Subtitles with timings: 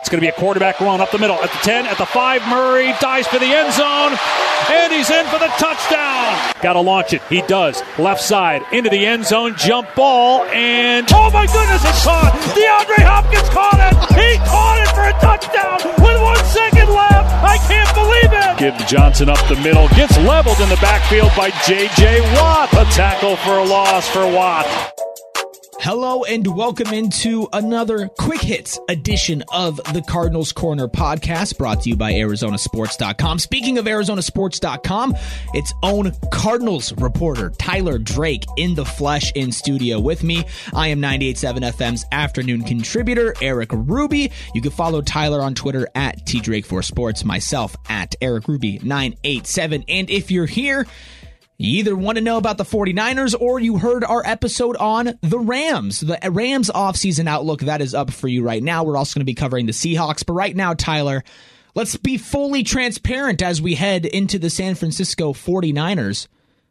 [0.00, 2.06] It's going to be a quarterback run up the middle at the 10, at the
[2.06, 2.48] 5.
[2.48, 4.12] Murray dives for the end zone,
[4.70, 6.36] and he's in for the touchdown.
[6.60, 7.22] Got to launch it.
[7.30, 7.82] He does.
[7.98, 12.32] Left side into the end zone, jump ball, and oh my goodness, it's caught.
[12.52, 13.94] DeAndre Hopkins caught it.
[14.12, 17.32] He caught it for a touchdown with one second left.
[17.44, 18.58] I can't believe it.
[18.58, 22.20] Give Johnson up the middle, gets leveled in the backfield by J.J.
[22.36, 22.72] Watt.
[22.74, 24.66] A tackle for a loss for Watt.
[25.80, 31.90] Hello and welcome into another quick hits edition of the Cardinals Corner podcast brought to
[31.90, 33.38] you by ArizonaSports.com.
[33.38, 35.14] Speaking of ArizonaSports.com,
[35.52, 40.44] its own Cardinals reporter Tyler Drake in the flesh in studio with me.
[40.72, 44.32] I am 98.7 FM's afternoon contributor Erik Ruby.
[44.54, 49.84] You can follow Tyler on Twitter at TDrake4Sports, myself at Erik Ruby 987.
[49.88, 50.86] And if you're here,
[51.56, 55.38] you either want to know about the 49ers or you heard our episode on the
[55.38, 56.00] Rams.
[56.00, 58.82] The Rams offseason outlook that is up for you right now.
[58.82, 60.26] We're also going to be covering the Seahawks.
[60.26, 61.22] But right now, Tyler,
[61.74, 66.26] let's be fully transparent as we head into the San Francisco 49ers.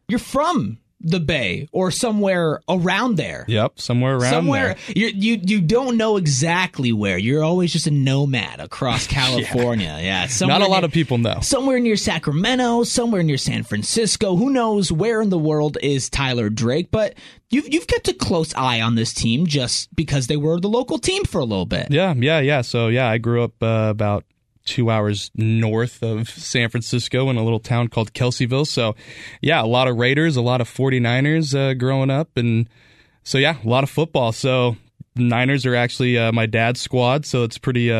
[0.06, 3.44] You're from the Bay or somewhere around there.
[3.46, 4.96] Yep, somewhere around somewhere there.
[4.96, 7.18] you you you don't know exactly where.
[7.18, 9.98] You're always just a nomad across California.
[10.00, 11.38] yeah, yeah not a lot near, of people know.
[11.40, 14.36] Somewhere near Sacramento, somewhere near San Francisco.
[14.36, 16.90] Who knows where in the world is Tyler Drake?
[16.90, 17.14] But
[17.50, 20.98] you've you've kept a close eye on this team just because they were the local
[20.98, 21.88] team for a little bit.
[21.90, 22.62] Yeah, yeah, yeah.
[22.62, 24.24] So yeah, I grew up uh, about
[24.64, 28.66] two hours north of San Francisco in a little town called Kelseyville.
[28.66, 28.94] So,
[29.40, 32.36] yeah, a lot of Raiders, a lot of 49ers uh, growing up.
[32.36, 32.68] And
[33.22, 34.32] so, yeah, a lot of football.
[34.32, 34.76] So,
[35.16, 37.26] Niners are actually uh, my dad's squad.
[37.26, 37.92] So, it's pretty.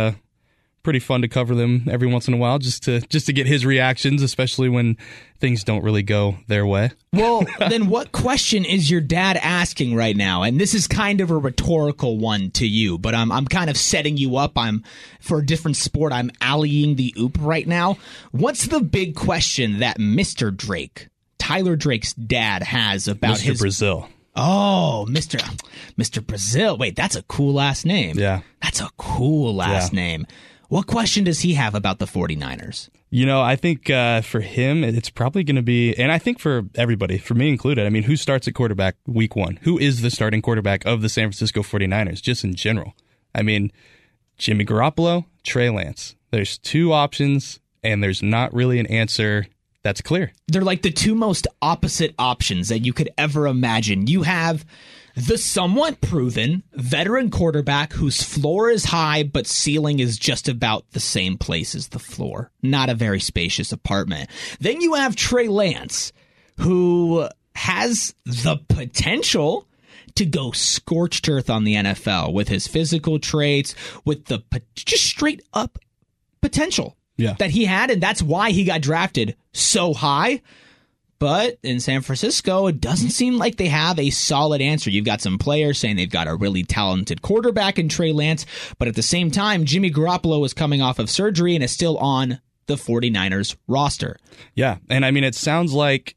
[0.85, 3.47] Pretty fun to cover them every once in a while just to just to get
[3.47, 4.99] his reactions especially when
[5.41, 10.15] things don't really go their way well then what question is your dad asking right
[10.15, 13.71] now and this is kind of a rhetorical one to you but i'm i'm kind
[13.71, 14.85] of setting you up i'm
[15.21, 17.97] for a different sport i'm alleying the oop right now
[18.33, 23.41] what's the big question that mr drake tyler drake's dad has about Mr.
[23.43, 25.39] his brazil Oh, Mr.
[25.97, 26.27] Mr.
[26.27, 26.77] Brazil.
[26.77, 28.19] Wait, that's a cool last name.
[28.19, 28.41] Yeah.
[28.61, 30.01] That's a cool last Yeah.
[30.01, 30.27] name.
[30.69, 32.89] What question does he have about the 49ers?
[33.11, 36.41] You know, I think uh, for him, it's probably going to be, and I think
[36.41, 39.61] for everybody, for me included, I mean, who starts at quarterback week one?
[39.63, 42.95] Who is the starting quarterback of the San Francisco 49ers, just in general?
[43.35, 43.71] I mean,
[44.37, 46.17] Jimmy Garoppolo, Trey Lance.
[46.31, 49.47] There's two options, and there's not really an answer
[49.85, 50.33] that's clear.
[50.49, 54.09] They're like the two most opposite options that you could ever imagine.
[54.09, 54.65] You have
[55.17, 61.01] the somewhat proven veteran quarterback whose floor is high but ceiling is just about the
[61.01, 62.51] same place as the floor.
[62.63, 64.29] Not a very spacious apartment.
[64.61, 66.13] Then you have Trey Lance,
[66.59, 69.69] who has the potential
[70.17, 74.41] to go scorched earth on the NFL with his physical traits, with the
[74.77, 75.79] just straight up
[76.41, 77.35] potential Yeah.
[77.39, 80.43] that he had, and that's why he got drafted so high.
[81.19, 84.91] But in San Francisco, it doesn't seem like they have a solid answer.
[84.91, 88.45] You've got some players saying they've got a really talented quarterback in Trey Lance,
[88.79, 91.97] but at the same time, Jimmy Garoppolo is coming off of surgery and is still
[91.99, 94.19] on the 49ers roster.
[94.55, 94.79] Yeah.
[94.91, 96.17] And I mean, it sounds like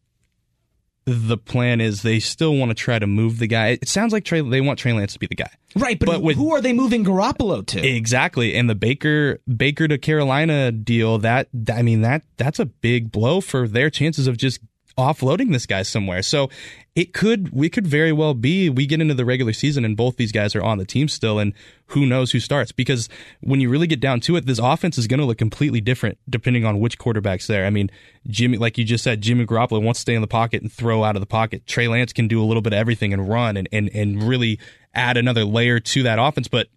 [1.05, 3.69] the plan is they still want to try to move the guy.
[3.81, 5.49] It sounds like Trey, they want Trey Lance to be the guy.
[5.75, 7.87] Right, but, But with- who are they moving Garoppolo to?
[7.87, 8.55] Exactly.
[8.55, 13.39] And the Baker Baker to Carolina deal, that I mean that that's a big blow
[13.39, 14.59] for their chances of just
[14.97, 16.21] offloading this guy somewhere.
[16.21, 16.49] So
[16.95, 20.17] it could we could very well be we get into the regular season and both
[20.17, 21.53] these guys are on the team still and
[21.87, 23.07] who knows who starts because
[23.41, 26.17] when you really get down to it this offense is going to look completely different
[26.27, 27.67] depending on which quarterback's there.
[27.67, 27.91] I mean,
[28.27, 31.03] Jimmy like you just said Jimmy Garoppolo wants to stay in the pocket and throw
[31.03, 31.67] out of the pocket.
[31.67, 34.59] Trey Lance can do a little bit of everything and run and and and really
[34.95, 36.67] add another layer to that offense, but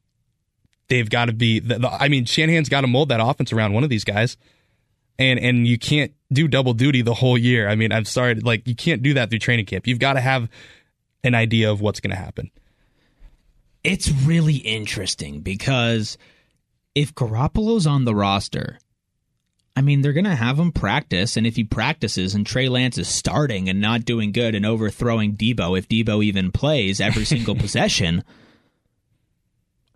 [0.91, 1.59] they've got to be.
[1.59, 4.37] The, the, I mean, Shanahan's got to mold that offense around one of these guys,
[5.21, 7.69] and and you can't do double duty the whole year.
[7.69, 9.87] I mean, I'm sorry, like you can't do that through training camp.
[9.87, 10.49] You've got to have
[11.23, 12.51] an idea of what's going to happen.
[13.85, 16.19] It's really interesting because
[16.95, 18.79] if Garoppolo's on the roster,
[19.77, 21.37] I mean, they're going to have him practice.
[21.37, 25.37] And if he practices and Trey Lance is starting and not doing good and overthrowing
[25.37, 28.25] Deebo, if Deebo even plays every single possession,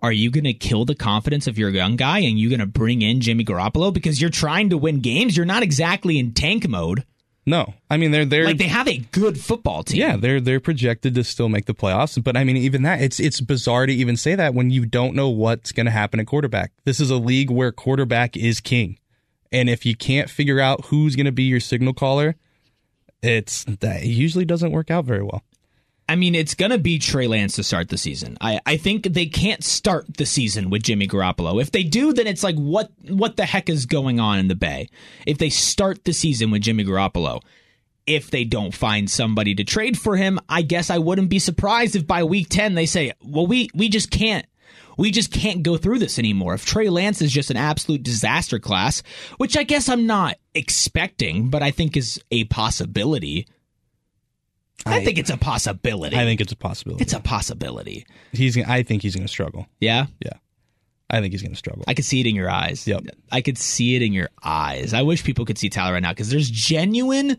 [0.05, 2.67] are you going to kill the confidence of your young guy and you going to
[2.67, 5.35] bring in Jimmy Garoppolo because you're trying to win games?
[5.35, 7.07] You're not exactly in tank mode.
[7.47, 10.01] No, I mean they're they're Like they have a good football team.
[10.01, 12.23] yeah they're they're projected to still make the playoffs.
[12.23, 15.15] But I mean even that it's it's bizarre to even say that when you don't
[15.15, 16.73] know what's going to happen at quarterback.
[16.85, 18.99] This is a league where quarterback is king,
[19.51, 22.37] and if you can't figure out who's going to be your signal caller,
[23.23, 25.43] it's that it usually doesn't work out very well.
[26.09, 28.37] I mean, it's going to be Trey Lance to start the season.
[28.41, 31.63] I, I think they can't start the season with Jimmy Garoppolo.
[31.63, 34.55] If they do, then it's like, what what the heck is going on in the
[34.55, 34.89] Bay?
[35.27, 37.41] If they start the season with Jimmy Garoppolo,
[38.07, 41.97] if they don't find somebody to trade for him, I guess I wouldn't be surprised
[41.97, 44.47] if by week 10 they say, well, we, we just can't.
[44.97, 46.55] We just can't go through this anymore.
[46.55, 49.03] If Trey Lance is just an absolute disaster class,
[49.39, 53.49] which I guess I'm not expecting, but I think is a possibility
[54.87, 56.17] I, I think it's a possibility.
[56.17, 57.03] I think it's a possibility.
[57.03, 58.07] It's a possibility.
[58.33, 58.59] He's.
[58.59, 59.67] I think he's going to struggle.
[59.81, 60.07] Yeah.
[60.21, 60.35] Yeah.
[61.11, 61.85] I think he's going to struggle.
[61.87, 62.87] I could see it in your eyes.
[62.87, 63.05] Yep.
[63.31, 64.95] I could see it in your eyes.
[64.95, 67.37] I wish people could see Tyler right now because there's genuine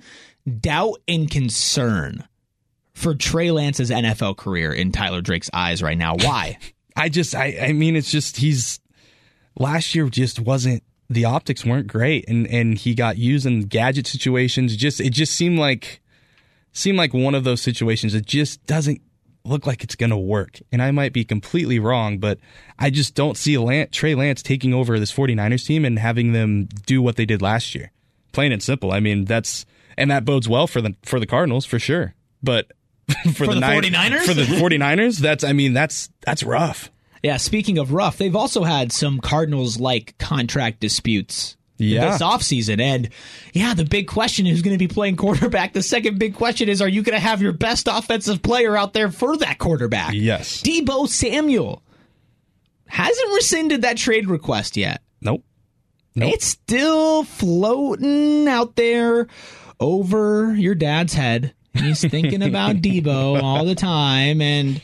[0.59, 2.27] doubt and concern
[2.93, 6.15] for Trey Lance's NFL career in Tyler Drake's eyes right now.
[6.15, 6.57] Why?
[6.95, 7.35] I just.
[7.35, 7.57] I.
[7.61, 8.79] I mean, it's just he's.
[9.57, 10.83] Last year just wasn't.
[11.09, 14.75] The optics weren't great, and and he got used in gadget situations.
[14.75, 16.01] Just it just seemed like
[16.75, 19.01] seem like one of those situations that just doesn't
[19.45, 20.59] look like it's going to work.
[20.71, 22.37] And I might be completely wrong, but
[22.77, 26.65] I just don't see Lance, Trey Lance taking over this 49ers team and having them
[26.85, 27.91] do what they did last year.
[28.33, 28.91] Plain and simple.
[28.91, 29.65] I mean, that's
[29.97, 32.13] and that bodes well for the for the Cardinals for sure.
[32.43, 32.67] But
[33.23, 34.25] for, for the, the 49ers?
[34.25, 36.91] For the 49ers, that's I mean, that's that's rough.
[37.23, 42.11] Yeah, speaking of rough, they've also had some Cardinals like contract disputes yeah.
[42.11, 42.79] this offseason.
[42.79, 43.09] And
[43.53, 45.73] yeah, the big question is who's going to be playing quarterback.
[45.73, 48.93] The second big question is are you going to have your best offensive player out
[48.93, 50.13] there for that quarterback?
[50.13, 50.61] Yes.
[50.61, 51.83] Deebo Samuel
[52.87, 55.01] hasn't rescinded that trade request yet.
[55.21, 55.43] Nope.
[56.15, 56.33] nope.
[56.33, 59.27] It's still floating out there
[59.79, 61.53] over your dad's head.
[61.73, 64.41] He's thinking about Deebo all the time.
[64.41, 64.81] And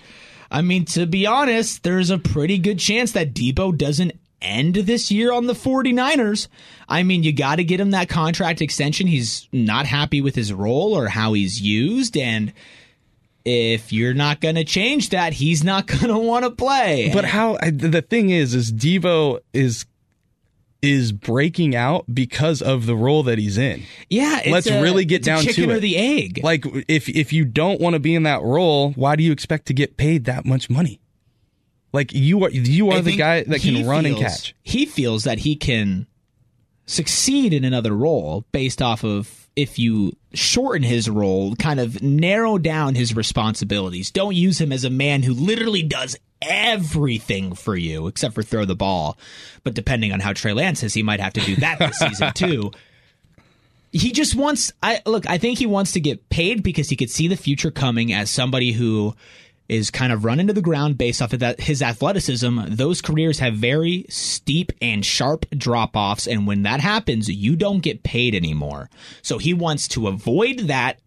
[0.49, 5.11] I mean, to be honest, there's a pretty good chance that Deebo doesn't end this
[5.11, 6.47] year on the 49ers.
[6.89, 9.07] I mean, you got to get him that contract extension.
[9.07, 12.17] He's not happy with his role or how he's used.
[12.17, 12.53] And
[13.45, 17.11] if you're not going to change that, he's not going to want to play.
[17.13, 19.85] But how the thing is, is Deebo is
[20.81, 23.83] is breaking out because of the role that he's in.
[24.09, 26.41] Yeah, let's a, really get down chicken to or the egg.
[26.43, 29.67] Like if if you don't want to be in that role, why do you expect
[29.67, 31.00] to get paid that much money?
[31.93, 34.55] Like you are you are I the guy that can run feels, and catch.
[34.63, 36.07] He feels that he can
[36.85, 42.57] succeed in another role based off of if you shorten his role, kind of narrow
[42.57, 44.11] down his responsibilities.
[44.11, 48.65] Don't use him as a man who literally does everything for you except for throw
[48.65, 49.17] the ball.
[49.63, 52.31] But depending on how Trey Lance is, he might have to do that this season
[52.35, 52.71] too.
[53.91, 57.09] He just wants I look, I think he wants to get paid because he could
[57.09, 59.15] see the future coming as somebody who
[59.71, 62.59] is kind of run into the ground based off of that his athleticism.
[62.67, 67.79] Those careers have very steep and sharp drop offs, and when that happens, you don't
[67.79, 68.89] get paid anymore.
[69.21, 70.99] So he wants to avoid that,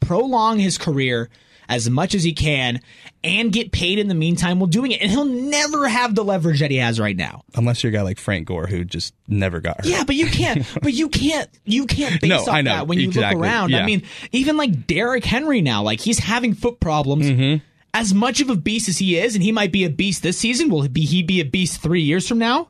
[0.00, 1.30] prolong his career
[1.68, 2.80] as much as he can
[3.22, 5.00] and get paid in the meantime while doing it.
[5.00, 7.42] And he'll never have the leverage that he has right now.
[7.54, 9.86] Unless you're a guy like Frank Gore who just never got hurt.
[9.86, 13.06] Yeah, but you can't but you can't you can't base no, off that when you
[13.06, 13.36] exactly.
[13.36, 13.70] look around.
[13.70, 13.82] Yeah.
[13.82, 17.26] I mean, even like Derrick Henry now, like he's having foot problems.
[17.26, 17.64] Mm-hmm
[17.96, 20.38] as much of a beast as he is, and he might be a beast this
[20.38, 22.68] season, will he be, he be a beast three years from now?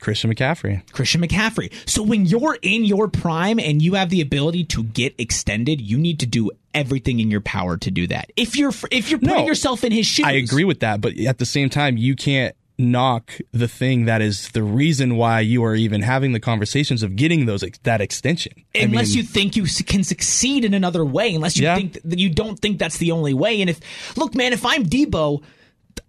[0.00, 0.82] Christian McCaffrey.
[0.90, 1.72] Christian McCaffrey.
[1.88, 5.96] So when you're in your prime and you have the ability to get extended, you
[5.96, 8.32] need to do everything in your power to do that.
[8.36, 11.00] If you're if you're putting no, yourself in his shoes, I agree with that.
[11.00, 15.40] But at the same time, you can't knock the thing that is the reason why
[15.40, 18.52] you are even having the conversations of getting those that extension.
[18.74, 21.76] Unless I mean, you think you can succeed in another way, unless you yeah.
[21.76, 23.60] think that you don't think that's the only way.
[23.60, 25.42] And if look, man, if I'm Deebo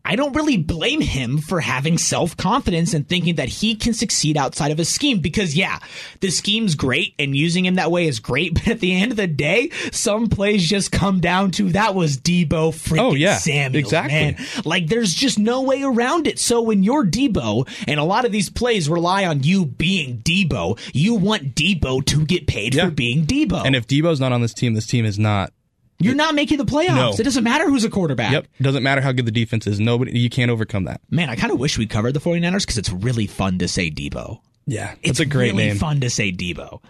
[0.06, 4.36] I don't really blame him for having self confidence and thinking that he can succeed
[4.36, 5.80] outside of a scheme because, yeah,
[6.20, 8.54] the scheme's great and using him that way is great.
[8.64, 12.18] But at the end of the day, some plays just come down to that was
[12.18, 13.80] Deebo freaking oh, yeah, Samuel.
[13.80, 14.14] Exactly.
[14.14, 14.38] Man.
[14.64, 16.40] Like there's just no way around it.
[16.40, 20.80] So when you're Deebo and a lot of these plays rely on you being Deebo,
[20.94, 22.86] you want Deebo to get paid yeah.
[22.86, 23.66] for being Deebo.
[23.66, 25.52] And if Deebo's not on this team, this team is not
[26.04, 26.96] you're not making the playoffs.
[26.96, 27.14] No.
[27.18, 28.32] It doesn't matter who's a quarterback.
[28.32, 28.48] Yep.
[28.62, 29.80] Doesn't matter how good the defense is.
[29.80, 31.02] Nobody you can't overcome that.
[31.10, 33.90] Man, I kind of wish we covered the 49ers because it's really fun to say
[33.90, 34.40] Deebo.
[34.66, 34.96] Yeah.
[35.02, 35.78] It's a great really name.
[35.78, 36.82] fun to say Deebo.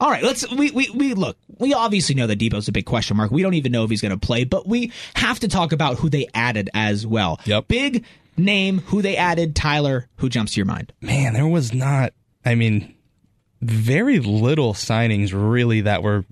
[0.00, 1.36] All right, let's we, we we look.
[1.58, 3.30] We obviously know that Deebo's a big question mark.
[3.30, 5.96] We don't even know if he's going to play, but we have to talk about
[5.98, 7.38] who they added as well.
[7.44, 7.68] Yep.
[7.68, 8.04] Big
[8.36, 10.92] name who they added, Tyler, who jumps to your mind?
[11.00, 12.14] Man, there was not
[12.44, 12.96] I mean
[13.60, 16.24] very little signings really that were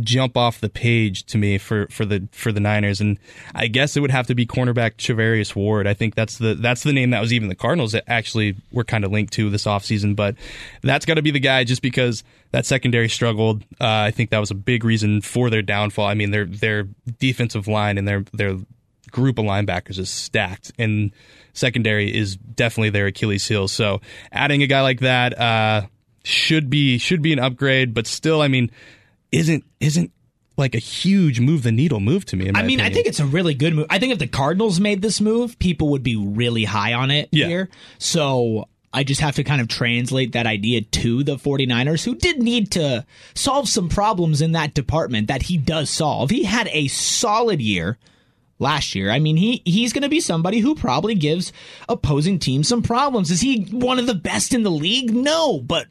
[0.00, 3.18] jump off the page to me for, for the for the Niners, and
[3.54, 5.86] I guess it would have to be cornerback Charvarius Ward.
[5.86, 8.84] I think that's the that's the name that was even the Cardinals that actually were
[8.84, 10.36] kind of linked to this offseason, but
[10.82, 13.62] that's got to be the guy just because that secondary struggled.
[13.80, 16.06] Uh, I think that was a big reason for their downfall.
[16.06, 16.84] I mean, their their
[17.18, 18.58] defensive line and their their
[19.10, 21.12] group of linebackers is stacked, and
[21.52, 23.68] secondary is definitely their Achilles heel.
[23.68, 24.00] So
[24.32, 25.86] adding a guy like that uh,
[26.22, 28.70] should be should be an upgrade, but still, I mean
[29.36, 30.12] isn't isn't
[30.56, 32.44] like a huge move the needle move to me.
[32.44, 32.80] I mean, opinion.
[32.80, 33.86] I think it's a really good move.
[33.90, 37.28] I think if the Cardinals made this move, people would be really high on it
[37.30, 37.46] yeah.
[37.46, 37.68] here.
[37.98, 42.42] So I just have to kind of translate that idea to the 49ers, who did
[42.42, 46.30] need to solve some problems in that department that he does solve.
[46.30, 47.98] He had a solid year
[48.58, 49.10] last year.
[49.10, 51.52] I mean, he he's going to be somebody who probably gives
[51.88, 53.30] opposing teams some problems.
[53.30, 55.14] Is he one of the best in the league?
[55.14, 55.88] No, but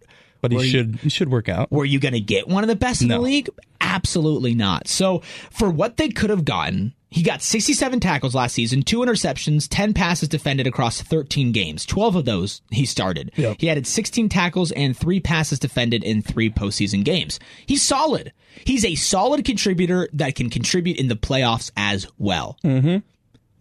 [0.51, 1.71] but he should you, he should work out.
[1.71, 3.15] Were you going to get one of the best in no.
[3.15, 3.49] the league?
[3.81, 4.87] Absolutely not.
[4.87, 5.19] So
[5.51, 9.93] for what they could have gotten, he got 67 tackles last season, two interceptions, 10
[9.93, 11.85] passes defended across 13 games.
[11.85, 13.31] 12 of those he started.
[13.37, 13.57] Yep.
[13.59, 17.39] He added 16 tackles and three passes defended in three postseason games.
[17.65, 18.33] He's solid.
[18.65, 22.57] He's a solid contributor that can contribute in the playoffs as well.
[22.65, 22.97] Mm-hmm.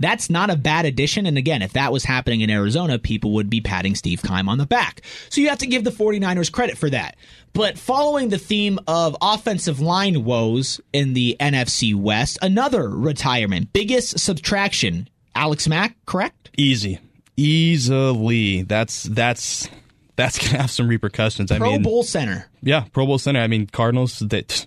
[0.01, 1.27] That's not a bad addition.
[1.27, 4.59] And again, if that was happening in Arizona, people would be patting Steve Keim on
[4.59, 5.03] the back.
[5.31, 7.17] So you have to give the 49ers credit for that.
[7.53, 14.19] But following the theme of offensive line woes in the NFC West, another retirement, biggest
[14.19, 15.09] subtraction.
[15.37, 16.51] Alex Mack, correct?
[16.57, 16.99] Easy.
[17.37, 18.63] Easily.
[18.63, 19.69] That's that's
[20.17, 21.51] that's gonna have some repercussions.
[21.51, 22.49] Pro I mean Bowl center.
[22.63, 23.41] Yeah, Pro Bowl center.
[23.41, 24.67] I mean Cardinals that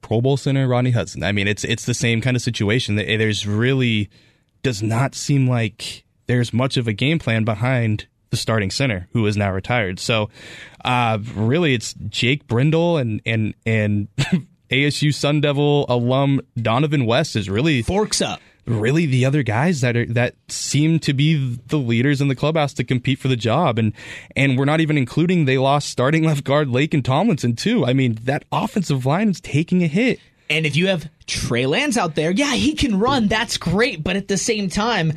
[0.00, 1.22] Pro Bowl center Rodney Hudson.
[1.22, 2.96] I mean it's it's the same kind of situation.
[2.96, 4.10] There's really
[4.62, 9.26] does not seem like there's much of a game plan behind the starting center who
[9.26, 10.00] is now retired.
[10.00, 10.30] So,
[10.84, 14.08] uh, really, it's Jake Brendel and and and
[14.70, 18.40] ASU Sun Devil alum Dohnovan West is really forks up.
[18.64, 22.72] Really, the other guys that are that seem to be the leaders in the clubhouse
[22.74, 23.92] to compete for the job, and
[24.36, 27.84] and we're not even including they lost starting left guard Laken Tomlinson too.
[27.84, 30.20] I mean, that offensive line is taking a hit.
[30.52, 33.28] And if you have Trey Lance out there, yeah, he can run.
[33.28, 34.02] That's great.
[34.04, 35.14] But at the same time,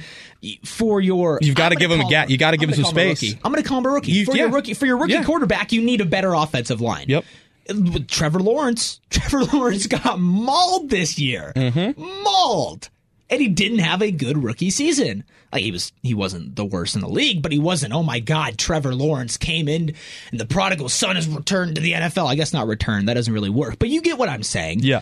[0.63, 2.29] for your you've got to give him a gap.
[2.29, 3.35] You got to give him some space.
[3.43, 4.11] I'm going to call him a rookie.
[4.11, 4.43] You, for yeah.
[4.43, 5.23] your rookie, for your rookie yeah.
[5.23, 7.05] quarterback, you need a better offensive line.
[7.07, 7.25] Yep.
[7.67, 11.51] With Trevor Lawrence, Trevor Lawrence got mauled this year.
[11.55, 12.23] Mm-hmm.
[12.23, 12.89] Mauled.
[13.27, 15.23] And he didn't have a good rookie season.
[15.51, 17.93] Like he was, he wasn't the worst in the league, but he wasn't.
[17.93, 19.95] Oh my God, Trevor Lawrence came in,
[20.29, 22.27] and the prodigal son has returned to the NFL.
[22.27, 23.07] I guess not returned.
[23.07, 24.81] That doesn't really work, but you get what I'm saying.
[24.81, 25.01] Yeah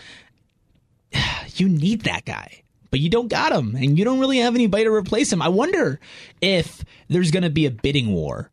[1.56, 4.84] you need that guy, but you don't got him, and you don't really have anybody
[4.84, 5.42] to replace him.
[5.42, 6.00] I wonder
[6.40, 8.50] if there's going to be a bidding war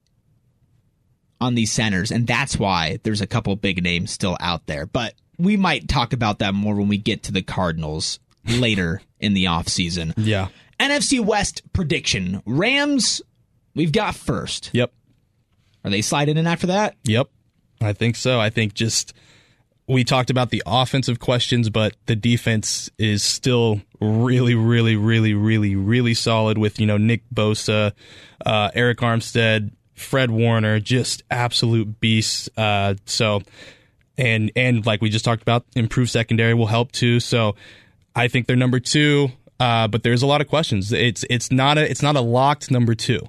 [1.40, 4.86] on these centers, and that's why there's a couple big names still out there.
[4.86, 9.34] But we might talk about that more when we get to the Cardinals later in
[9.34, 10.14] the offseason.
[10.18, 10.50] Yeah.
[10.80, 13.22] NFC West prediction Rams,
[13.76, 14.70] we've got first.
[14.74, 14.94] Yep.
[15.84, 16.96] Are they sliding in after that?
[17.04, 17.30] Yep.
[17.82, 18.40] I think so.
[18.40, 19.14] I think just
[19.88, 25.76] we talked about the offensive questions, but the defense is still really, really, really, really,
[25.76, 27.92] really solid with, you know, Nick Bosa,
[28.46, 32.50] uh, Arik Armstead, Fred Warner, just absolute beasts.
[32.56, 33.42] Uh, so,
[34.18, 37.20] and, and like we just talked about, improved secondary will help too.
[37.20, 37.56] So
[38.16, 39.30] I think they're number two.
[39.60, 40.92] Uh, but there's a lot of questions.
[40.92, 43.28] It's, it's not a, it's not a locked number two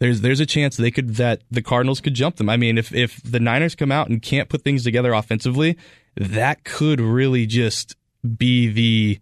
[0.00, 2.48] there's there's a chance they could that the Cardinals could jump them.
[2.48, 5.76] I mean, if if the Niners come out and can't put things together offensively,
[6.16, 7.96] that could really just
[8.36, 9.20] be the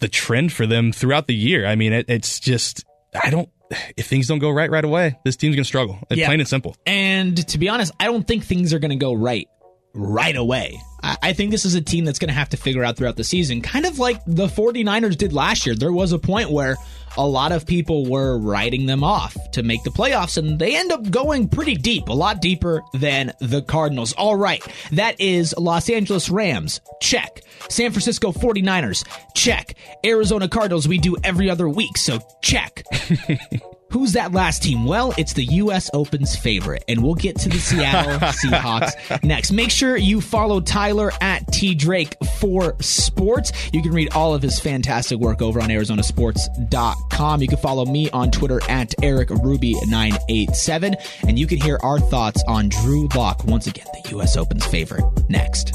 [0.00, 1.66] the trend for them throughout the year.
[1.66, 2.84] I mean, it, it's just
[3.22, 3.48] I don't
[3.96, 5.98] if things don't go right right away, this team's gonna struggle.
[6.10, 6.26] Yeah.
[6.26, 6.76] plain and simple.
[6.86, 9.48] And to be honest, I don't think things are going to go right
[9.94, 10.80] right away.
[11.22, 13.24] I think this is a team that's going to have to figure out throughout the
[13.24, 15.74] season, kind of like the 49ers did last year.
[15.74, 16.76] There was a point where
[17.16, 20.92] a lot of people were writing them off to make the playoffs, and they end
[20.92, 24.12] up going pretty deep, a lot deeper than the Cardinals.
[24.14, 24.62] All right,
[24.92, 26.80] that is Los Angeles Rams.
[27.00, 27.42] Check.
[27.68, 29.04] San Francisco 49ers.
[29.34, 29.74] Check.
[30.04, 32.84] Arizona Cardinals, we do every other week, so check.
[33.90, 34.84] Who's that last team?
[34.84, 35.88] Well, it's the U.S.
[35.94, 39.50] Open's favorite, and we'll get to the Seattle Seahawks next.
[39.50, 43.50] Make sure you follow Tyler at T Drake for sports.
[43.72, 47.40] You can read all of his fantastic work over on ArizonaSports.com.
[47.42, 52.42] You can follow me on Twitter at Erik Ruby987, and you can hear our thoughts
[52.46, 54.36] on Drew Lock once again, the U.S.
[54.36, 55.04] Open's favorite.
[55.30, 55.72] Next.